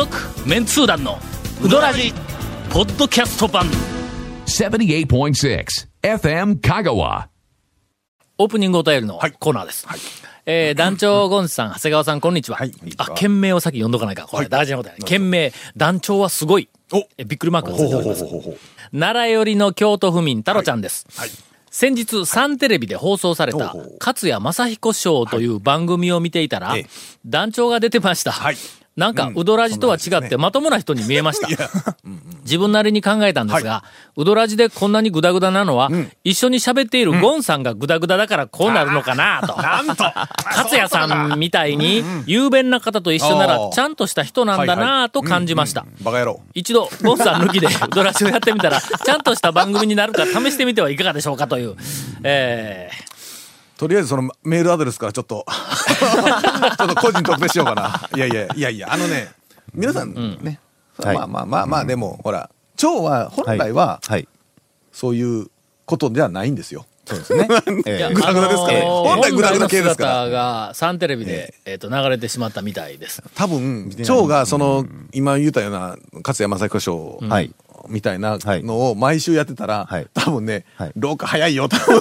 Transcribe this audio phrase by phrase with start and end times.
[0.00, 0.16] 続
[0.48, 1.18] メンツー団の
[1.62, 2.14] ウドラジ
[2.70, 3.66] ポッドキャスト版
[4.46, 5.66] 78.6
[6.02, 7.26] FM Kagawa.
[8.38, 9.86] オープニングお便りのコーナーです。
[10.46, 12.58] えー団長ゴンさん、長谷川さん、こんにちは。
[12.96, 14.26] あ、件名を先読んどかないか。
[14.26, 15.02] これ大事なことやね。
[15.04, 16.70] 件名、団長はすごい。
[17.18, 18.24] えびっくりマークがついております。
[18.92, 21.06] 奈良寄りの京都府民、太郎ちゃんです。
[21.70, 26.74] 先日、サンテレビで放送された、勝谷正彦賞という番組を見ていたら、
[27.26, 28.32] 団長が出てました。
[28.96, 31.48] なんか、うどらじとは違って、まともな人に見えました。
[32.42, 33.84] 自分なりに考えたんですが、
[34.16, 35.90] うどらじでこんなにグダグダなのは、
[36.24, 39.56] 一緒に喋っているゴンさんがグダグダだからこうなるのかなと。
[39.62, 40.04] なんと。
[40.44, 45.86] 勝也さんみたいに、雄弁な方と一緒なら、ちゃんとした人なんだなと感じました。
[46.02, 46.40] バカ野郎。
[46.54, 51.76] 一度、ゴンさん抜きでうどらじをやってみたら、ちゃんとした番組になるか試してみてはいかがでしょうかという。
[52.24, 52.90] え
[53.80, 58.10] とりあえずそのメールアドレスからちょっと、 ちょっと個人特定しようかな。
[58.14, 59.32] いやいや、いやいや、あのね、
[59.72, 60.60] 皆さんね、
[60.98, 64.28] はいまあまあまあまあ、でも、ほら、蝶は本来は、はい。
[64.92, 65.46] そういう
[65.86, 66.84] ことではないんですよ。
[67.06, 67.48] そうですね。
[67.48, 73.22] グダグダですからあのー本来グダグダ系ですからがサンテレビで、えっと、流れてしまったみたいです。
[73.34, 77.50] 多分、蝶がその、今言ったような、勝谷正彦賞はい。
[77.88, 82.00] みたいなのを毎週やってたらはい、多分ねはい、廊下早いよ、多分。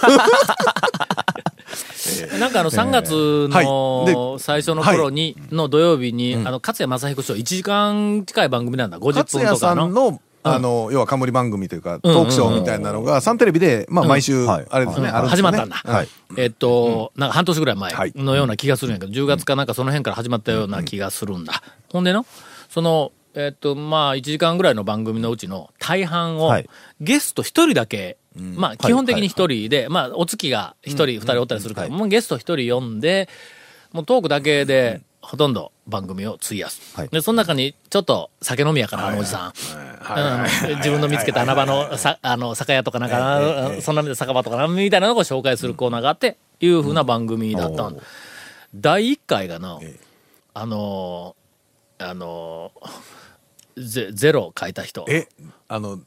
[2.40, 3.14] なんかあの3月
[3.52, 3.66] はい。
[3.66, 9.00] ので最初の頃に、の土曜日に、あの、勝谷正彦賞1時間近い番組なんだ。
[9.00, 9.82] 50勝谷分とかの。
[9.84, 14.68] さんの、あの、要は冠番組というか、トークショーみたいなのが、サンテレビで、まあ、毎週、はい。
[14.70, 15.76] あれですね、始まったんだ。
[15.76, 16.08] はい。
[16.38, 18.14] えっと、なんか半年ぐらい前はい。
[18.16, 21.62] のような気がするんやけど、10月かなんかその辺から始まったような気がするんだ。
[21.92, 22.26] ほんでの、
[22.70, 33.30] その、えっと、まあ、1時間ぐらいの番組のうちの大半をはい、ゲスト1人だけ、まあ、基本的に1人で、まあ、お月が1人、2人おったりするから、もうゲスト1人呼んで、
[33.92, 36.96] もうトークだけで、ほとんど番組を費やす。
[36.96, 37.10] はい。
[37.10, 39.54] で、その中に、ちょっと酒飲みやから、あのおじさん。
[40.68, 40.78] うん。
[40.78, 47.92] 自分の見つけた穴場のさ、あの、酒屋とかなんかな、そんな酒場とかな、みたいなのを紹介するコーナーがあって、いうふうな番組だった。
[48.74, 49.80] 第1回がな、
[50.54, 53.19] あのー、あのー、
[53.80, 55.06] ゼゼロ書いた人。
[55.10, 55.28] え、
[55.68, 56.00] あの、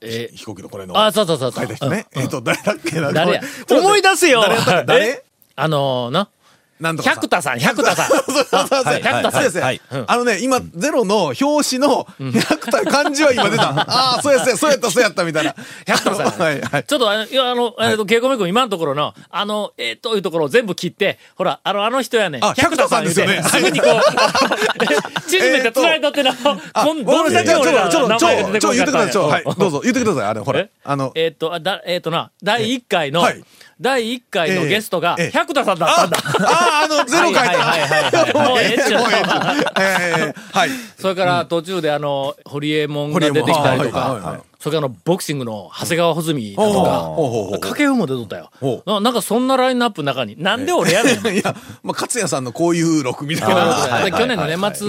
[0.00, 0.30] え。
[0.34, 1.52] 飛行機のこれの、あ、そうそうそう。
[1.52, 2.06] 書いた人ね。
[2.12, 3.12] えっと、誰だっけな。
[3.12, 3.42] 誰や。
[3.70, 4.44] 思い出せよ。
[4.86, 5.24] 誰
[5.58, 6.28] あのー、な、
[6.80, 7.10] なんとか。
[7.10, 8.06] 百田さん、百田さん。
[8.06, 9.32] 百田さん。
[9.32, 9.62] そうですね。
[9.62, 13.70] はいあのね、今、ゼロの表紙の百田、漢字は今出た。
[13.88, 15.54] ああ、そうやそうや、そうやった、そうやった、みたいな。
[15.86, 16.26] 百田さん。
[16.40, 16.84] はい、はい。
[16.84, 22.44] ちょっとあの、あの、えっと、ケイコメ君、今のところの、あの、えー、というところを全部切って、ほら、あの、あの人やねん。
[22.44, 23.42] あ百田さんですよね。
[23.42, 24.00] すぐにこう、
[25.28, 29.42] 縮めて繋いとってな、こん、どんだけじゃあ、ちょ、ちょ、ちょ、の名前が出ちょ、言ってください、ちょ、はい。
[29.44, 30.60] うん、どうぞ、言ってください、あれ、ほら。
[30.60, 30.70] え？
[30.84, 33.42] あの、えっと、あだ、えっとな、第1回のはい、
[33.78, 36.16] 第1回のゲストがええ、百田さんだったんだ。
[36.18, 37.40] ああ、あの、ゼロ書いた。
[37.42, 37.90] はいはいはい。
[37.90, 38.76] はいはいもうえ
[40.28, 40.70] えはい。
[40.98, 48.50] それから途中であの、ホリエモンが出てきたりとホリエモンはいはいはいか、それからあの、ボクシングの長谷川穂積だとか、掛布も出とったよ。
[48.60, 48.82] ほ。
[48.84, 51.14] ななんかそんなラインナップの中に、なんで俺やねん。
[51.32, 51.54] いや、
[51.84, 54.18] まあ、勝谷さんのこういう録みたいでな。
[54.18, 54.88] 去年の年末、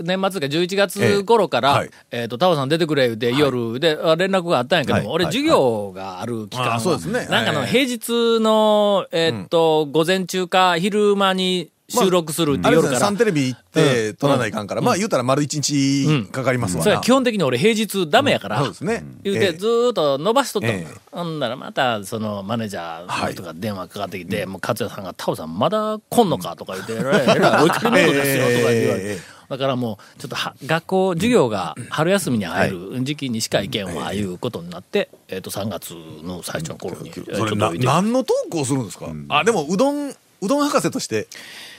[0.00, 5.32] 年末か11月頃からえっと、タオさん出てくれ言うて、夜であ連絡があったんやけども、俺はい。
[5.32, 7.28] 授業がある期間あそうですね。
[7.30, 12.98] なんかのええ平日の、えっと、午前中か昼間に収録するって夜から。
[12.98, 13.16] サン。
[13.16, 16.84] テレビ行って撮らないかんから、まあ言うたら丸一日かかりますわな。
[16.84, 19.04] それは基本的に俺平日ダメやから、そうですね。
[19.22, 19.52] 言うて、ええ。
[19.52, 20.68] ずーっと伸ばしとった
[21.16, 26.56] ほんならまた、その、マネージャーの人が電話かかってきて、もう、勝也さんが、タオさんまだ来んのか？
[26.56, 29.06] とか言って、 えらい、追いかけモードですよ、とか言われて。
[29.06, 29.42] ええ。
[29.48, 35.90] だからもう、ちょっとは、学校、授業が春休みに入る時期にしか行けんわ、いうことになって、えっと、3月
[36.22, 41.28] の最初の頃に、それ何のトークをするんですか、あでもうどんうどん博士として。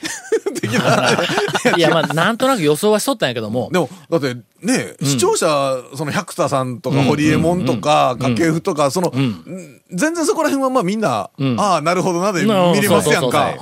[0.60, 1.16] 的な
[1.76, 1.80] い。
[1.80, 5.46] や、まあ、なんとなく予想はしとったんやけども、でもだってね、視聴者
[5.94, 9.80] その百田さんとか堀江門とか掛布とかその、ん。
[9.92, 11.60] 全然そこら辺はまあみんな、ん。
[11.60, 13.54] ああなるほどなでうん見れますやんか。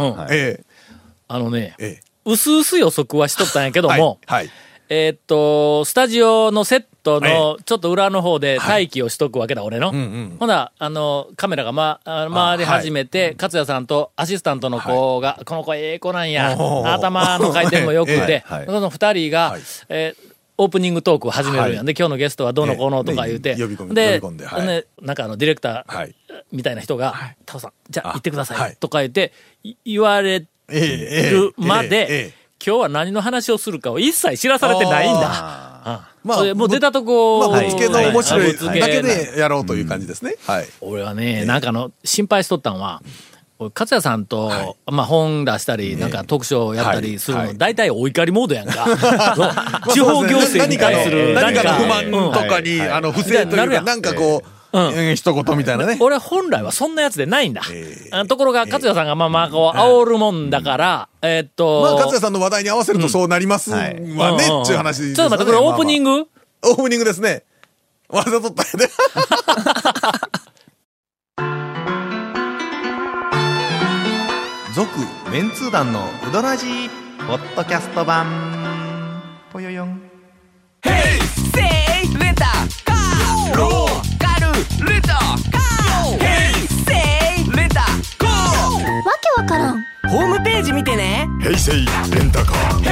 [1.29, 2.01] あのね、ええ。
[2.25, 4.51] うすうす予測はしとったんやけども、はい、はい
[4.95, 9.91] えーっと、スタジオのセットのちょっと裏の方で待機をしとくわけだ、俺の。
[9.91, 10.37] んうん。
[10.39, 16.53] ほな、あの、カメラが、ま、あ回り始めて、勝也さんとアシスタントの子が、この子ええ子なんや、
[16.85, 19.61] 頭の回転も良くて、 その二人が、はい。
[19.89, 21.87] えーオープニングトークを始めるんやん。
[21.87, 23.55] で、今日のゲストはどうのこうのとか言うて。
[23.55, 24.67] で呼び込んではい。
[24.67, 26.15] ねなんかあの、ディレクターはい。
[26.53, 27.15] みたいな人が、
[27.47, 28.77] タオさん、じゃああ行ってください、はい。
[28.79, 29.33] とか言って、
[29.65, 30.47] い言われる
[31.57, 35.29] まで、今日は何の話をするかを一切知らされてないんだ。
[35.85, 40.69] あまあもう出たとこ、まあぶっつけの面白いだけでやろうという感じですね、はい。
[40.81, 43.03] 俺はね、なんかあの、心配しとったんは、
[43.75, 48.87] 勝也さんと、まあ本出したり、なんか特賞やったりするの、大体お怒りモードやんか。
[49.93, 54.03] 地方行政に対する何かの不満とかに、あの、不正というか、なん。
[54.03, 55.99] かこう、うん、一言みたいなね。
[56.01, 57.63] 俺本来はそんなやつでないんだ。
[58.29, 61.83] ところが、勝也さんがまあまあこう、煽るもんだから、えっと。
[61.83, 64.03] まあ、勝也さんの話題に合わせるとそうなりますわね、って
[64.73, 65.15] いう話。
[65.15, 66.11] ちょっと待って、これオープニング？
[66.65, 67.45] オープニングですね。
[68.09, 68.89] わざとったよね。
[74.75, 74.89] 続
[75.31, 76.89] メンツー団のうどらじ
[77.29, 79.21] ポッドキャスト版
[79.53, 80.01] ぽよよん
[80.81, 80.93] ヘイ
[81.53, 81.92] セイ
[91.53, 91.73] 平成
[92.17, 92.92] レンタカー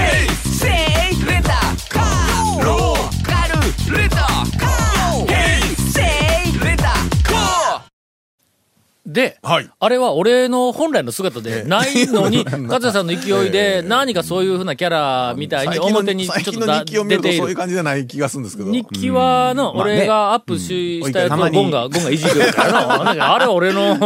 [9.50, 17.38] はい、あれは俺の本来の姿でないのに、 勝也さんの勢いで、何かそういうふうなキャラみたいに表にちょっと出ている。
[17.38, 18.70] そういう感じじゃない気がするんですけど。
[18.70, 23.02] 日記はの、俺がアップし、したやつをゴンが、ゴンがいじるからな。
[23.05, 23.99] なんかあれは俺の、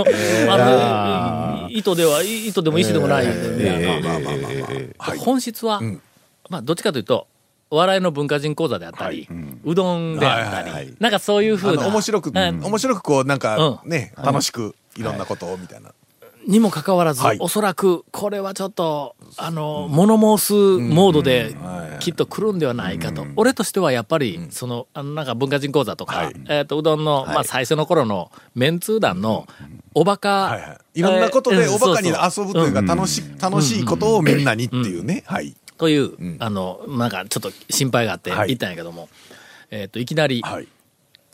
[0.49, 3.27] あの、意図では、意図でも意思でもない。
[5.19, 5.83] 本質は、
[6.49, 7.27] まあ、どっちかというと、
[7.71, 9.29] お笑いの文化人講座であったり、
[9.65, 11.87] うどんであったり、なんかそういうふうな。
[11.87, 14.75] 面白く、面白くこう、なんかね、楽しく。
[14.97, 15.93] いろんなことをみたいな。
[16.47, 21.57] にもかかわらず、はい、おそらくこれはちょっとあの、物申すモードで
[22.01, 29.47] きっと来るんではないかと、俺としてはやっぱり、そのあのなんか文化人講座とか、はい、えー、とうどんの、まあ、最初の頃のメンツー団の
[29.95, 39.09] おバカ、はいはい、いろんなことでおバカに遊ぶというか楽し,、楽しいことをみんなにっていうね、はい、という、あのなんかちょっと心配があって言ったんやけども、
[39.71, 40.43] えー、といきなり、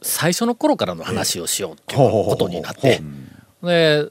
[0.03, 3.03] 最初の頃からの話をしようっていうことになって。
[3.63, 4.11] で、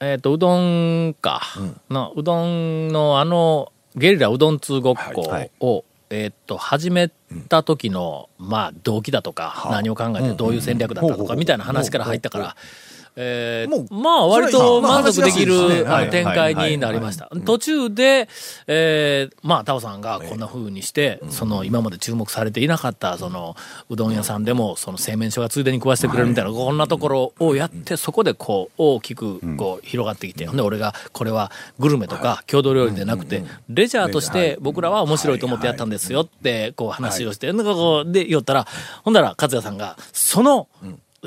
[0.00, 1.42] えっ、ー、と、うどんか、
[1.90, 7.10] の、うどんのあの、ゲリラうどん通ごっこを、はいはい、えっ、ー、と、始め
[7.48, 12.56] た時の、まあ、動機だとか、何を考えてどういう戦略だったとか、みたいな話から入ったから、
[13.20, 17.28] えー、まあ割と満足できる展開になりました。
[17.44, 18.28] 途中で、
[18.68, 23.56] えー、まあタオさんがこんな風にして、その今まで注目されていなかった、その
[23.90, 31.50] うどん屋さんでもその製麺所がついでに食わせてくれるみたいな、こんなところをやって、そこでこう大きくこう広がってきて、ほんで俺がこれは
[31.80, 38.68] グルメとか郷土料理でなくて、レジャーとして僕らは面白いと思ってやったんですよってこう話をして、なんかこうで言ったら、
[39.02, 40.68] ほんだら勝也さんが、その、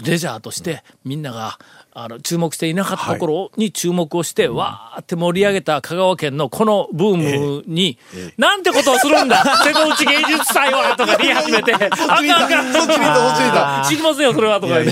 [0.01, 1.59] レジャーとしてみんなが
[1.93, 7.97] あの注目していなかったところに注目をして、わーって盛り上げた香川県のこのブームに、
[8.37, 9.43] なんてことをするんだ？
[9.65, 13.83] 瀬戸内芸術祭はとか言い始めて、 あかんあかん、そっちにいた。
[13.89, 14.91] 知りませんよ、それはとか言って、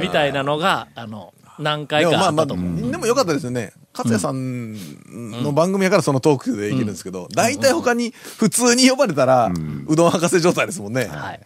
[0.00, 2.90] みたいなのが、あの、何回かあったと思う。
[2.90, 3.72] でもよかったですよね。
[3.92, 4.74] 勝也さん
[5.42, 9.50] の番組やからそのトークでいけるんですけど、大体他に普通に呼ばれたら、
[9.86, 11.06] うどん博士状態ですもんね。
[11.06, 11.40] はい。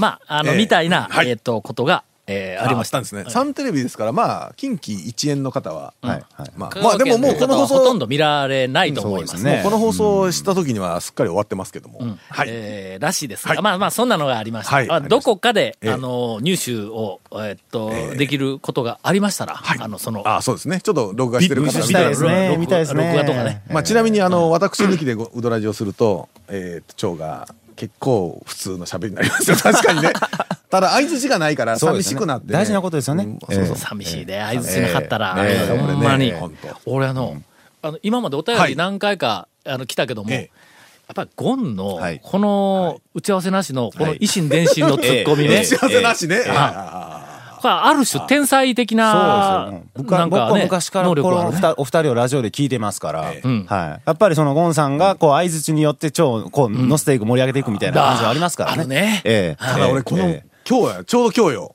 [0.00, 2.98] まあ、あの、みたいな、えっと、ことが、えー、ありました。
[2.98, 3.24] んですね。
[3.28, 6.24] サンテレビですから、まあ、近畿一円の方は、はい、
[6.56, 7.78] まあ、まあでももうこの放送。
[7.80, 9.62] ほとんど見られないと思いますね。
[9.64, 12.00] この放送した時にはすっかり終わってますけども。
[12.28, 12.48] はい。
[12.50, 15.00] えらしいですが、まあまあ、そんなのがありました。
[15.00, 20.22] どこかで、あの、入手を、えっと、できることがありましたら、あの、その。
[20.24, 20.80] あ、そうですね。
[20.80, 22.56] ちょっと録画してる方みたいですね。
[22.58, 23.06] 見たいですね。
[23.06, 23.62] 録画とかね。
[23.70, 27.48] まあ、ちなみに、あの、私抜きでうどらじをすると、えっと、蝶が、
[27.80, 29.56] 結構普通の喋りになりますよ。
[29.62, 30.12] 確かにね。
[30.68, 33.38] ただ、相づちがないから寂しくなって、大事なことですよね。
[33.50, 33.76] そうそう。
[33.76, 35.34] 寂しいで、相づちなかったら、
[35.66, 36.34] ほんまに。
[36.84, 37.42] 俺あの、
[37.80, 40.46] あの、今までお便り何回か、あの、来たけども、やっ
[41.14, 45.62] ぱりゴンの、この打ち合わせなしの、この維新伝心のツッコミね。
[45.64, 46.42] 打ち合わせなしね。
[47.60, 53.40] これある種天才的な、僕は昔からこのお二人をラジオで聞いてますから、はい。
[53.42, 58.80] やっぱりそのゴンさんが、こう、相づちによって超、こう、乗せていく、盛り上げていくみたいな感じはありますからね。
[58.80, 59.22] あるね。
[59.24, 59.64] ええ。
[59.64, 61.74] ただ俺、この、今日は、ちょうど今日よ。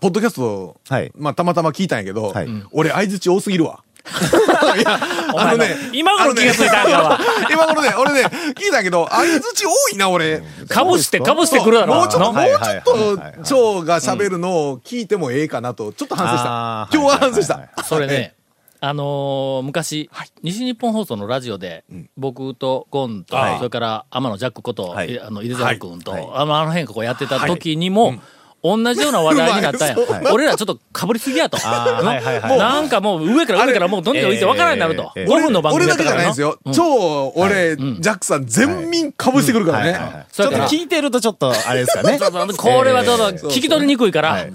[0.00, 0.76] ポッドキャスト、
[1.16, 2.32] まあ、たまたま聞いたんやけど、
[2.70, 3.80] 俺、相づち多すぎるわ。
[4.78, 5.00] いや、
[5.36, 7.18] あのね、今頃気がついたんだわ。
[7.50, 10.42] 今頃ね、俺ね、聞いたけど、相づち多いな、俺。
[10.68, 11.94] かぶして、かぶしてくるだろ。
[11.94, 16.88] もうちょっと、もうちょっと、蝶が喋るのを聞いてもええかなと、ちょっと反省した。
[16.92, 17.82] 今日は反省した。
[17.82, 18.34] それね、
[18.80, 20.10] あの昔、
[20.42, 21.84] 西日本放送のラジオで、
[22.18, 28.16] 僕とゴンと、それから天野ジャックこと、あの、井出沢君と、あの辺こうやってた時にも、
[28.64, 29.96] 同じような話題になったんや。
[30.32, 31.58] 俺らちょっとかぶりすぎやと。
[31.58, 35.12] なんかもう上から上からもうどんどん浮いて分からんようになると。
[35.14, 36.58] 5分の番組俺だけじゃないですよ。
[36.72, 40.26] 超俺、ジャックさん全民かぶしてくるからね。
[40.32, 42.18] ちょっと聞いてるとちょっとあれですかね。
[42.56, 44.46] これはちょっと聞き取りにくいから、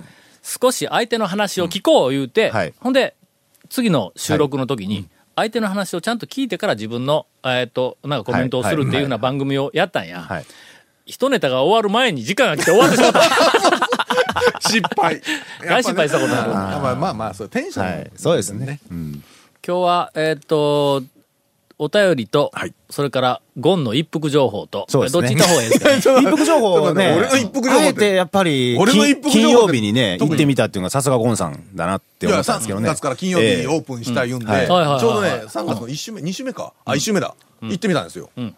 [0.41, 3.13] 少し相手の話を聞こう言うて、ほんで、
[3.69, 10.21] 次の収録の時に、相手の話をちゃんと聞いてから自分の、えっ、と、なんかコメントをするっていうふうな番組をやったんや。
[10.21, 10.45] はい。
[11.09, 13.21] 一ネタが終わる前に時間が来て終わってしまった。
[14.61, 15.21] 失敗。
[15.67, 16.51] 大失敗したことある。
[16.51, 18.11] あまあまあまあ、そうテンション、はい。
[18.15, 18.79] そうですね。
[18.89, 19.21] 今
[19.63, 21.03] 日は、えっ、と、
[21.81, 22.73] お便りと、はい。
[22.89, 25.21] それから、ゴンの一服情報と、そうですね。
[25.21, 26.27] どっち行った方がいいですかね？
[26.29, 32.89] 一服情報をね、俺の一服情報あえてやっぱり、俺の一服金曜日にね、行ってみたっていうのがさすがゴンさんだなって思いや、3ったんですけどね。
[32.89, 35.07] 月から金曜日にオープンしたいうんで、ちょうどね、はい。
[35.07, 35.39] はい。
[35.39, 35.47] はい。
[35.47, 36.73] 3月の1週目、2週目か。
[36.83, 37.33] あ、1週目だ。
[37.61, 38.29] 行ってみたんですよ。
[38.37, 38.55] ん。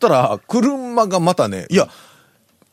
[0.00, 1.88] そしたら、車がまたね、いや、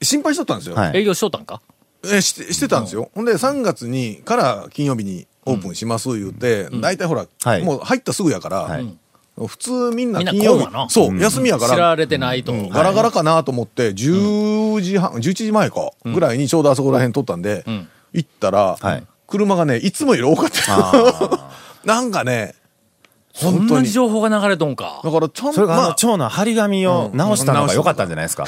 [0.01, 0.75] 心配しとったんですよ。
[0.75, 0.97] はい。
[0.99, 1.61] 営業しとったんか？
[2.05, 3.09] えしてしてたんですよ。
[3.13, 7.63] ほんで、3月に、から金曜日にオープンします言うて、大体ほら、はい。
[7.63, 8.97] もう入ったすぐやから、はい。
[9.37, 12.51] 普通みんな金曜日そう、休みやから、知られてないと。
[12.51, 12.69] うん。
[12.69, 17.87] ガラガラかなと思って、10時半、11時前か、ぐらいにちょうどあそこら辺撮ったんで、ん。
[18.13, 19.03] 行ったら、はい。
[19.27, 20.97] 車がね、いつもより多かった。
[20.97, 21.39] よ。
[21.85, 22.55] なんかね、
[23.33, 23.67] そん。
[23.67, 25.01] なに情報が流れとんか。
[25.03, 28.45] だからちゃんと、それがあの、まあ、蝶の張り紙を直したのが良かったんじゃないですか。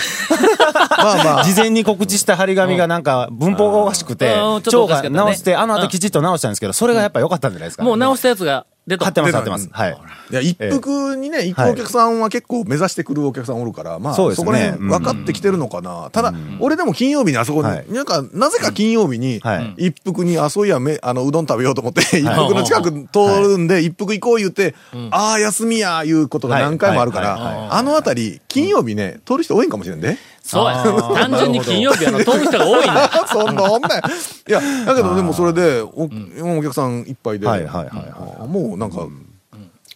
[0.89, 7.83] まあまあ、 事前に告知した張り紙がなんか文法がおかしくてうんちょっ、と蝶が直して、あの後きちっと直したんですけど、それがやっぱ良かったんじゃないですか。
[7.83, 9.05] もう直したやつが出た。
[9.05, 9.37] 貼ってます、出た。
[9.39, 9.69] 貼ってます。
[9.71, 9.97] はい。
[10.31, 16.09] いや、一服にね、行くお客さんは結構目指してくるお客さんおるから、まあ、そこら辺分かってきてるのかな。
[16.11, 17.85] ただ、俺でも金曜日にあそこに、はい。
[17.89, 24.75] なんか、なぜか金曜日にはい、一服に、あ、そういや、め、あの、うどん食べようと思って、一服の近く通るんで、一服行こう言って、
[25.11, 30.17] ああ、休みや、いうことが何回もあるから、あのあたり、金曜日ね、通る人多いんかもしれんで。
[30.45, 30.83] そうや
[31.15, 33.09] 単純に金曜日あの、通る人が多いんだ。
[33.31, 34.01] そんな女や。
[34.49, 39.03] いや、だけどでもそれで、おお客さんいっぱいで、はいはいはいはいあもうなんか、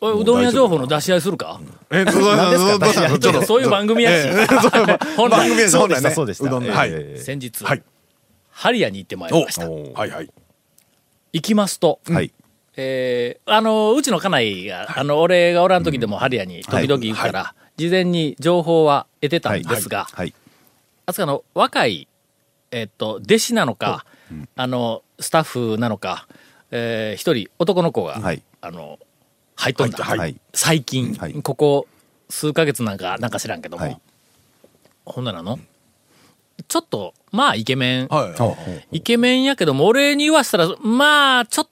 [0.01, 1.59] うどん屋情報の出し合いするか？
[1.91, 4.29] え、そういう番組やし。
[5.17, 6.45] 本番組来、やしそうでした、そうでした。
[6.45, 7.83] うどんねはいえ先日、はい。
[8.51, 9.63] ハリアに行ってまいりました。
[9.63, 10.29] ーはいはい。
[11.33, 12.31] 行きますと、はい。
[12.77, 20.33] えーあの、うちの家内が、あの、俺がおらん時でもハリアに時々行くから、事前に情報は得てたんですが、はい。
[21.07, 22.07] あそこの若い、
[22.71, 24.05] えっと、弟子なのか、
[24.55, 26.27] あの、スタッフなのか、
[26.71, 28.43] えー一人男の子が、はい。
[28.61, 28.99] あの、
[29.55, 30.03] 入っとんだ。
[30.03, 30.35] はいはい。
[30.53, 31.33] 最近、はい。
[31.33, 31.87] ここ
[32.29, 33.97] 数ヶ月なんか、なんか知らんけども、はい。
[35.05, 35.59] ほんならの、
[36.67, 38.35] ちょっと、まあ、イケメン、は
[38.91, 38.97] い。
[38.97, 41.67] イケメンやけども、俺に言わしたら、まあ、ちょっ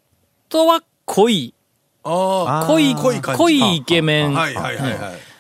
[0.50, 1.54] とは濃い、
[2.04, 4.34] ああー濃い、濃い濃いイケメン。
[4.34, 5.36] はいはいはいはい。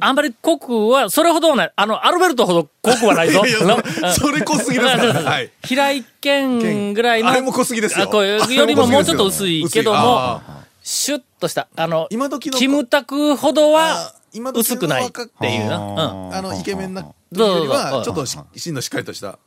[0.00, 1.72] あんまり濃くは、それほどはない。
[1.74, 3.42] あの、アルベルトほど濃くはないぞ。
[4.18, 7.30] それ濃すぎですはい平井堅ぐらいの。
[7.30, 14.14] あれも濃すぎですよよりももうちょっと薄いけどもあ、シュッとした、あの、今時のキムタクほどは
[14.54, 15.76] 薄くないっ若ていうな。
[15.78, 16.34] うん。
[16.34, 19.38] あの、イケメンな時そうは、ちょっとし芯のしっかりとした。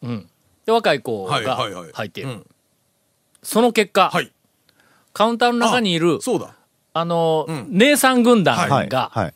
[0.66, 2.30] で、若い子はいがはいはい入っている。
[2.30, 2.46] うん
[3.46, 4.32] その結果、はい。
[5.14, 6.56] カウンターの中にいる、そうだ。
[6.94, 8.90] あの、ん姉さん軍団はい。
[8.90, 9.34] が、はい。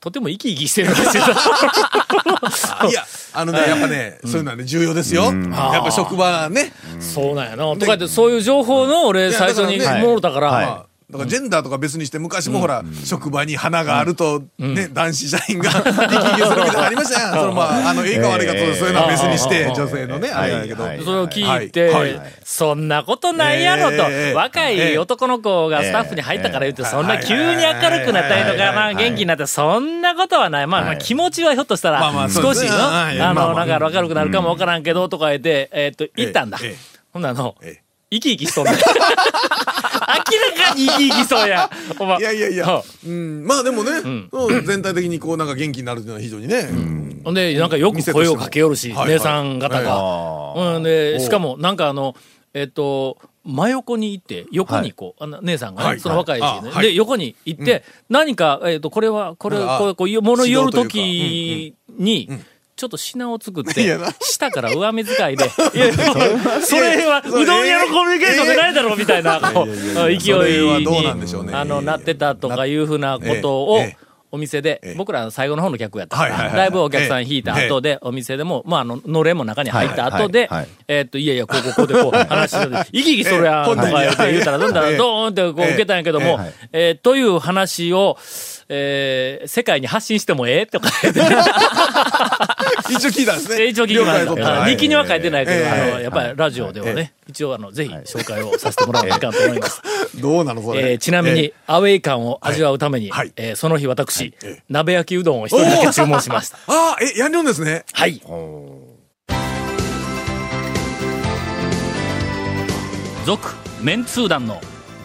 [0.00, 1.10] とても生き生きしてるらしいぞ。
[2.88, 3.04] いや、
[3.34, 5.24] あのね、やっぱね、そういうのはね、重要ですよ。
[5.24, 6.72] やっぱ職場ね。
[7.00, 7.64] そうなんやな。
[7.74, 17.32] とか言って、そういう情報の俺最初にもろたから、だからジェンダーとか別にして昔もほら、職場に花があると、ね、男子社員が生き生きするみたいなのありましたやん。
[17.40, 20.84] そのまあ、あの、いいか悪いかと、そういうのは別にして、 女性のね、あれやけど。
[20.84, 21.00] はい。
[21.02, 22.14] それを聞いて、はい。
[22.14, 22.32] はい。
[22.44, 30.66] そんなことないやろと、ええ若い男の子がスタッフに入ったから言って、そんな急に明るくなったりとかな、元気になって、そんなことはない。
[30.66, 33.66] まあ、まあ気持ちはひょっとしたらまあまあ、そう少しの、あの、まあまあ。
[33.66, 36.58] なんか明るくなるかもわからんけど、とか言って、えっと、行ったんだ。
[37.14, 38.74] ほんならのええ、生き生きしとんねん。
[38.80, 41.70] 明らかに生き生きそうや。
[41.98, 42.18] お前。
[42.18, 42.66] いやいやいや。
[42.66, 44.64] は、うん、まあでもね、うん。
[44.64, 47.20] 全体的にこうなんか元気になるっていうのは非常にね、うん。
[47.24, 49.94] ほんで、なんかよく声をかけよるし、はい姉さん方が。
[49.94, 52.14] あうん、で、しかも、なんかあの、
[52.54, 56.00] えっと、真横に行って、横にこう、あの姉さんがね、はい。
[56.00, 56.58] その若いはい。
[56.60, 56.86] しね、あはい。
[56.86, 62.30] で、横に行って、何か、えっと、これは、これ、あこう、こう、物言ると指きに、
[62.78, 65.92] ちょっと品を作って下から上目遣いで、いや、
[66.62, 70.86] それは、うどん屋のコミュニケーションでないだろうみたいな、勢いに
[71.52, 73.80] あの、なってたとかいうふうなことを
[74.30, 80.48] お店でええ、僕ら最後の方の客やったから、だいぶお客さん引いた後で、お店でも、まあ、あの、のれんも中に入った後で
[80.86, 86.38] えーっと、いやいや、こうこうこうでこう話してて、 生き生きしとるやん、とか言って言うたら、どんだら、ドーンってこう受けたんやけども
[86.72, 88.18] え、えーという話を、
[88.68, 91.20] えー世界に発信してもええとか言って、
[92.90, 93.66] 一応聞いたんですね。
[93.68, 94.64] 一応聞きましたた。
[94.66, 99.82] 日記には書いてないけど、ええあの、やっぱりラジオではね、一応あの、ぜひ紹介をさせてもらおうといかんと思います。
[100.20, 100.92] どうなのそれ。
[100.92, 103.10] えーちなみにえ、アウェイ感を味わうために、
[103.54, 106.58] その日私、ええ鍋焼きうどんを一人だけ注文しました。
[106.66, 107.84] ああ、え、やんりょんですね。
[107.92, 108.20] はい。
[113.24, 114.60] 続、メンツー団の、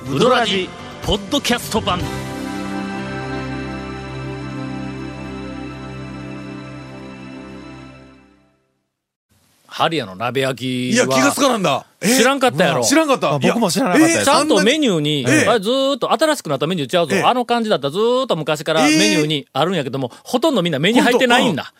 [0.09, 0.69] ウドラジ、
[1.05, 1.99] ポッドキャスト版
[9.73, 11.87] ハリアの鍋焼きいや、気がつはかなんだ。
[11.99, 12.15] え？
[12.15, 13.31] 知らんかったやろ知らんかった。
[13.31, 17.15] あ僕も知らなかったちゃんとメーニューに、ええあれずーっと新しくなったメニューちゃうぞ。
[17.15, 21.73] ええあの感じだったらずーっと昔からメニューにあるんやけども、ほとんどみんな目に入ってないんだ。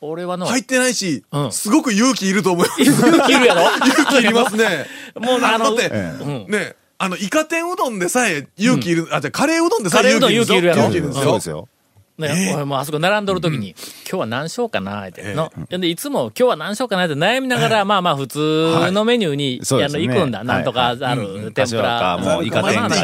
[0.00, 2.80] 俺はの、入ってないしう、んすごく勇気いると思います。
[2.82, 3.62] 勇気いるやろ？
[3.86, 4.86] 勇気いりますね。
[5.16, 10.82] もうあのだって、うんね、あの、イカ天うどんでさえ勇気いる、あ、じゃあカレーうどんでさえカレーうどん勇気いるんですよ。
[10.84, 11.48] 勇気いるやろ勇気いるんですよそうです。
[11.50, 11.68] よ。
[12.18, 13.74] ね、俺もうあそこ並んどる時に、
[14.08, 15.52] 今日は何しようかなって、の。
[15.68, 20.42] で、いつも今日は何しようかなって悩みながら、まあまあ普通のメニューに、あの、行くんだ。
[20.42, 22.16] なんとかある、天ぷら。
[22.16, 23.02] もうイカ天まあとか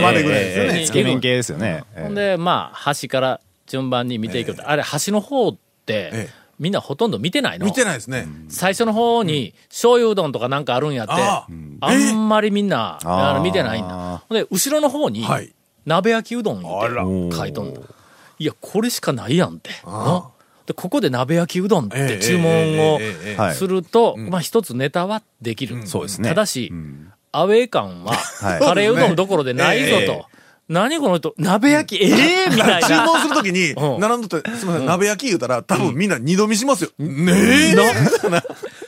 [0.00, 0.78] までぐらいですよね。
[0.78, 0.86] ええ。
[0.86, 1.84] つけ麺系ですよね。
[1.94, 2.02] ええ。
[2.04, 6.44] ほんで、まあ、端から順番に見ていくと、あれ、端の方って、ええ。
[6.58, 7.66] みんなほとんど見てないの？
[7.66, 8.28] 見てないですね。
[8.48, 11.46] 最初の方に、醤油うどんとかなんかあるんやって、あ
[11.80, 11.92] あ。
[11.92, 12.98] んまりみんな、
[13.42, 14.22] 見てないんだ。
[14.28, 15.52] ほんで、後ろの方に、はい。
[15.84, 17.80] 鍋焼きうどんって書いとんだ。
[18.38, 19.70] いや、これしかないやんって。
[19.84, 20.32] の
[20.66, 23.00] で、ここで鍋焼きうどんって注文を
[23.52, 25.86] すると、まあ一つネタはできる。
[25.86, 26.28] そうですね。
[26.28, 27.12] ただし、うん。
[27.32, 28.60] アウェー感は、はい。
[28.60, 30.26] カレーうどんどころでないぞええと。
[30.68, 32.06] 何この人、鍋焼き、え
[32.46, 32.88] えみたいな。
[32.88, 34.00] 注文するときに、うん。
[34.00, 36.90] 並んどって、すみません、鍋焼き言うたら、多分みんな二度見しますよ。
[36.98, 37.74] ねえ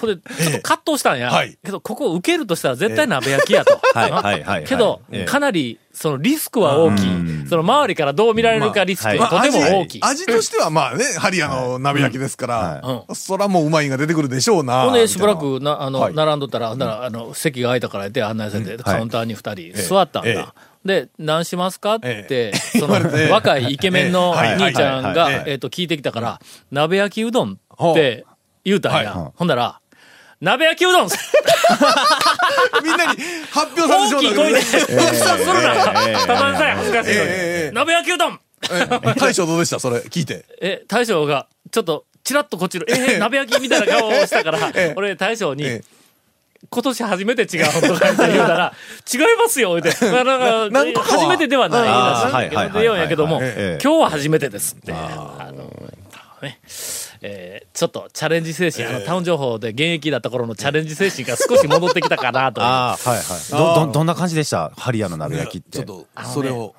[0.00, 1.30] ほんで、ちょっと葛藤したんや。
[1.30, 1.58] はい。
[1.64, 3.80] けど、ここ受けるとしたら絶対鍋焼きやと。
[3.94, 4.64] はいなはいはい。
[4.64, 7.46] けどええ、かなり、そのリスクは大きい。
[7.48, 10.00] その周りからどう見られるかリスクまがとても味大きい。
[10.02, 12.56] 味としてはまあね、ハリアの鍋焼きですから
[13.08, 14.82] は、そらもううまいが出てくるでしょうな。
[14.84, 16.14] ほんで、しばらくな、あの、はい。
[16.14, 16.78] 並んどったら、ほん。
[16.78, 20.54] なら、あの、席が空いたから言って案内されて、カウンターに二人座ったんえだ。
[20.84, 22.94] で、何しますかってえ、その
[23.32, 24.62] 若いイケメンのええ。
[24.62, 27.58] 兄ちゃんがはい、えっと、聞いてきたから、鍋焼きうどん
[27.90, 28.24] って
[28.64, 29.32] 言うたんはや。
[29.34, 29.80] ほんなら、
[30.40, 31.08] 鍋焼きうどん。
[32.84, 35.24] みんなに発表さ大きい声で、 せてしまったんですね。
[35.24, 37.30] 発散するなたまんさい、恥ずかしいのに。
[37.30, 38.40] ええええ鍋焼きうどん。
[38.70, 38.86] え
[39.18, 39.78] 大将どうでした？
[39.80, 40.44] それ聞いて。
[40.60, 44.58] え、大将が、ちょっと、チラッとこっちの、え、鍋焼きみたいな顔をしたから、
[44.96, 45.82] 俺、大将に、え
[46.68, 48.72] 今年初めて違うとか言ったら、
[49.12, 50.10] 違いますよ、言うて。
[50.10, 50.24] まあ、
[50.70, 54.92] なんか、初めてではないらしいけど、はいはいはいはいでようんやけども、ええ今日は初めてですって。
[54.92, 55.70] あの、
[56.42, 56.58] ね、
[57.22, 62.64] えーちょっとチャレンジ精神、あの、タウン情報で現役だった頃のチャレンジ精神が少し戻ってきたかなという。
[62.66, 63.50] ああ、はいはい。
[63.50, 64.70] ど、ど、どんな感じでした？
[64.76, 65.78] ハリアの鍋焼きって。
[65.78, 66.74] ちょっと、それを。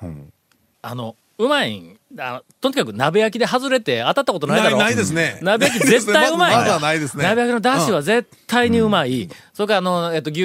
[0.82, 5.38] あの、うまいんあのとにかく鍋焼きで外れて当たったことないだろない、ですね。
[5.42, 6.56] 鍋焼き 絶対うまい。
[6.64, 7.24] んまないですね。
[7.24, 9.28] 鍋焼きのだしは絶対にうまい。
[9.52, 10.42] それからあの、えっと、牛、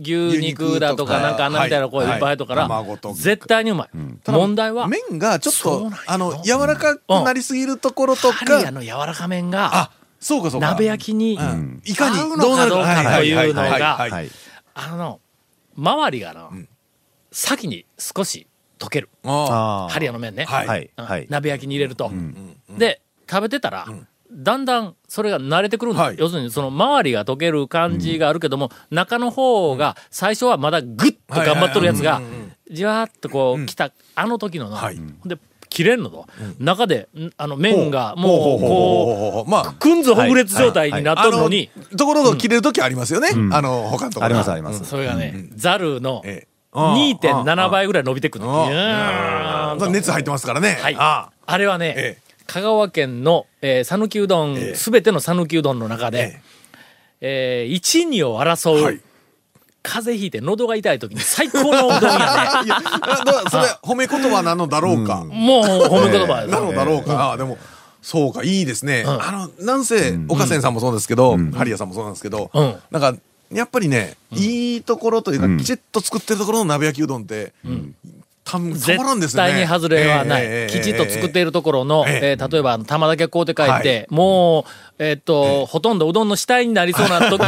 [0.00, 2.12] 牛肉だとか、なんかあんなみたいなこうはい。
[2.14, 2.54] いっぱい入るとか。
[2.56, 2.68] ら、
[3.14, 3.88] 絶対にうまい。
[4.26, 8.82] 問題は、麺がちょっとあの、柔らかくなりすぎるところとか、の。
[8.82, 10.66] 柔らか麺が、あ、そうかそうか。
[10.66, 11.80] 鍋焼きに、うん。
[11.84, 14.08] いかにどうなるのかというのが。
[14.74, 15.20] あの、
[15.76, 16.50] 周りがな、
[17.30, 18.46] 先に少し
[18.82, 19.08] 溶ける。
[19.24, 20.44] ああハリアの麺ね。
[20.44, 20.90] はいはい。
[20.96, 21.26] うんはい。
[21.30, 22.10] 鍋焼きに入れると。
[22.76, 23.86] で、食べてたら、
[24.30, 32.20] だんだんそれが慣れてくるんだ、はい要するにその周りが溶ける感じがあるけども、中の方が最初はまだグッと頑張っとるやつが、
[32.70, 36.26] じわーっとこう来た、あの時のな、はいで、切れんのと、
[36.58, 43.28] 中で、んあの麺がもう、ここう、まあう、、くんずほぐれつ状態になっとるのに、あのところが切れるときありますよね。
[43.52, 44.26] あの、他のところ。
[44.26, 44.84] ありますあります。
[44.84, 48.44] それがね、ザルのええ2.7倍ぐらい伸びてくる
[49.90, 50.78] 熱入ってますからね。
[50.80, 50.96] はい。
[50.98, 51.58] ああ。
[51.58, 52.32] れはね、ええ。
[52.46, 54.74] 香川県の、えー、讃岐うどん、ええ。
[54.74, 56.40] すべての讃岐うどんの中で、
[57.20, 59.00] えー、一二を争う、はい。
[59.84, 61.98] 風邪ひいて喉が痛い時に最高のうどんやね。
[62.64, 62.80] いや、
[63.50, 65.24] それ褒め言葉なのだろうか？
[65.24, 67.12] もう褒め言葉やなぞのだろうか？
[67.14, 67.58] ああ、でも、
[68.00, 69.04] そうか、いいですね。
[69.06, 73.20] あの、なんせ、岡線さんもそうですけど、ハリアさんもそうなんですけどうん、なんか、
[73.52, 77.52] やっぱりね、いいところというか、きちっと作ってるところの鍋焼きうどんって、
[78.44, 79.42] たんたまらんですね。
[79.44, 80.42] 絶対に外れはない。
[80.44, 82.20] ええきちっと作っているところの、ええ。
[82.30, 84.06] えー例えば、玉だけ買うって、はい。
[84.10, 87.40] もう、えーっと、ほとんどうどんの死体になりそうな時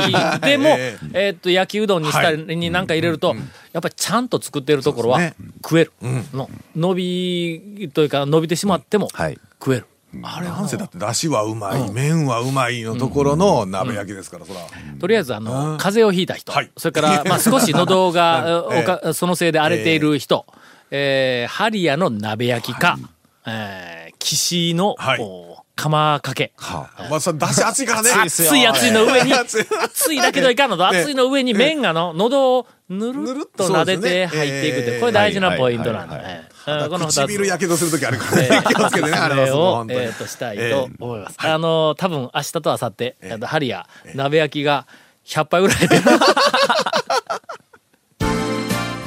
[0.43, 1.31] でも、 ええ。
[1.31, 3.35] ーっと、焼きうどんにしたりになんか入れると、
[3.73, 5.21] やっぱりちゃんと作っているところは
[5.63, 5.93] 食える。
[6.33, 9.39] の伸びというか、伸びてしまってもはい。
[9.59, 9.87] 食える。
[10.23, 14.61] あれ、なんせだって、だしはうまい、麺はうまいのところの鍋焼きですから、そら。
[15.01, 16.71] とりあえず、あの、風邪をひいた人、はい。
[16.77, 20.47] それから、 まあ、少し喉が、ええおかそのせいで荒れている人、
[20.91, 22.99] えーハリアの鍋焼きか、
[23.47, 25.21] えー岸の、はい。
[25.21, 26.53] お釜かけ。
[27.11, 28.11] まあ、それ、だし熱いからね。
[28.25, 29.61] 熱い熱いの上に、熱
[30.13, 30.19] い。
[30.19, 30.77] だけどいかんの。
[30.77, 31.01] と、ね。
[31.01, 36.49] 熱いの上に麺がの、喉をぬるっと撫でて入っていくって、これ大事なポイントなんだね。
[36.49, 37.15] うんこの二つ。
[37.17, 38.63] 唇やけどするときあるからね。
[38.67, 41.37] 気をつけてね、あれをえーと、したいと思います。
[41.39, 44.87] あの、多分明日と明後日、えっとハリア、鍋焼きが
[45.27, 45.89] 100杯ぐらい。
[45.89, 46.01] で。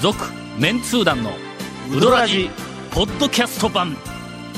[0.01, 0.25] 続、
[0.59, 1.31] メンツー団の
[1.91, 2.51] ウドラジ
[2.91, 3.97] ポッドキャスト版